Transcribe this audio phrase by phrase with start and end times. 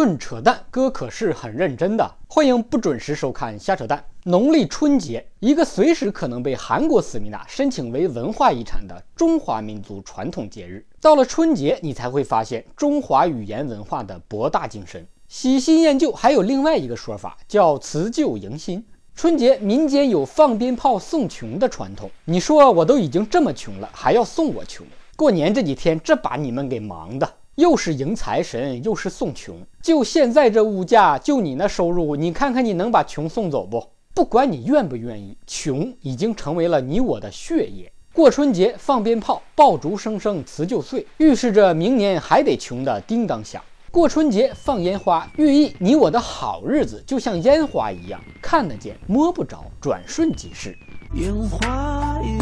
[0.00, 2.10] 论扯淡，哥可是很认真的。
[2.26, 4.02] 欢迎不准时收看瞎扯淡。
[4.24, 10.82] 农历春节，一个随时可能被韩国思密达申请为文化遗产的中华民族传统节日。
[11.02, 15.06] 到了春节，你才会发现中华语言文化的博大精深。
[15.28, 18.82] 喜新厌旧还有另外一个说法，叫辞旧迎新。
[19.14, 22.10] 春节民间有放鞭炮送穷的传统。
[22.24, 24.86] 你说我都已经这么穷了，还要送我穷？
[25.14, 27.30] 过年这几天，这把你们给忙的。
[27.60, 29.54] 又是迎财神，又是送穷。
[29.82, 33.86] 就现在这物价，就你那收入，你看看你能把穷送走不？
[34.14, 37.92] 不管你愿不愿意，穷已经成为了你我的血液。
[38.14, 43.62] 过春节放鞭炮，爆竹声声辞旧岁，预示着明年还得穷的叮当响。
[43.90, 50.74] 过春节放烟花，寓意你我的好日子就像烟花一样，看得见摸不着，转瞬即逝。
[51.12, 52.39] 烟花一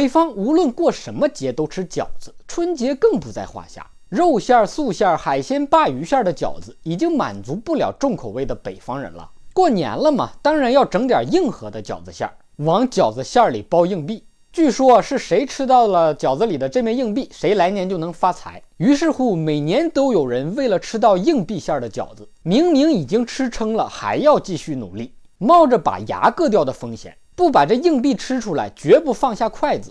[0.00, 3.86] 北方无论过什么节都吃饺子，春节更不在话下。
[4.08, 9.30] 肉馅儿、素馅儿、海鲜、鲅鱼馅的饺子已经满足不了重口味的北方人了。
[9.52, 12.32] 过年了嘛，当然要整点硬核的饺子馅儿，
[12.64, 14.24] 往饺子馅儿里包硬币。
[14.50, 18.62] 据说是谁吃到了饺子里的这枚硬币，谁来年就能发财。
[18.78, 27.14] 于是乎，每年都有人为了吃到硬币馅的饺子，明明已经吃撑了，还要继续努力，冒着把牙硌掉的风险。
[27.36, 29.90] 不把这硬币吃出来，绝不放下筷子。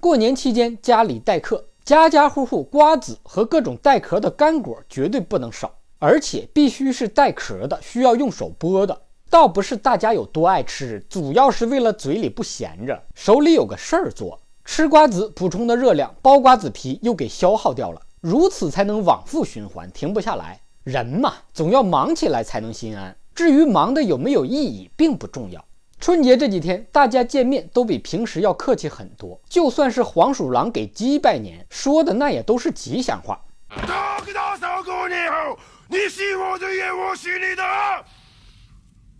[0.00, 9.02] 过年期间家里待客，家家户户瓜子和各种带壳的干果绝对不能少，而且必须是带壳的，需要用手剥的。
[9.28, 14.40] 倒不是大家有多爱吃，主要是为了嘴里不闲着，手里有个事儿做。
[14.64, 20.62] 吃瓜子补充的热量，剥瓜子皮又给消耗掉了，如此才能往复循环，停不下来。
[20.84, 23.14] 人嘛，总要忙起来才能心安。
[23.34, 25.62] 至于忙的有没有意义，并不重要。
[26.00, 29.38] 春节这几天，大家见面都比平时要客气很多。
[29.50, 33.38] 就算是黄鼠狼给鸡拜年，说的那也都是吉祥话。
[33.86, 37.62] 大哥大嫂过年好，你是我的眼，我是你的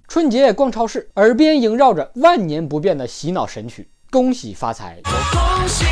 [0.08, 5.02] 春节逛超市，耳边萦绕着万年不变的洗脑神曲，恭喜发财。
[5.04, 5.84] 恭喜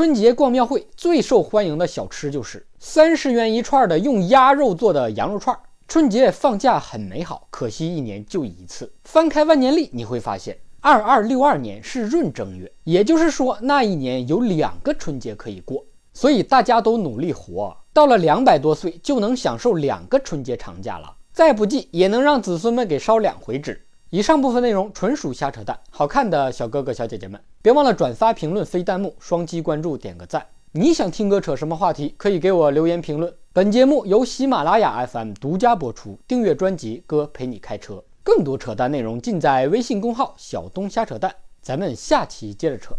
[0.00, 5.54] 春节逛庙会最受欢迎的小吃就是三十元一串的用鸭肉做的羊肉串。
[5.86, 8.90] 春节放假很美好，可惜一年就一次。
[9.04, 15.84] 翻开万年历，你会发现二二六二年是闰正月，也就是说那一年有两个春节可以过。
[16.14, 23.86] 所以大家都努力活，到了两百多岁就能享受两个春节长假了，再不济也能让子孙们给烧两回纸。
[24.12, 30.44] 以上部分内容纯属瞎扯淡，好看的小哥哥小姐姐们，别忘了转发、评论、飞弹幕、双击关注、点个赞。
[30.72, 33.32] 你想听哥扯什么话题，可以给我留言评论。
[33.52, 41.32] 本节目由喜马拉雅 FM 独家播出，订阅专辑哥陪你开车，更多扯淡内容尽在微信公号小东瞎扯淡。
[41.62, 42.96] 咱们下期接着扯。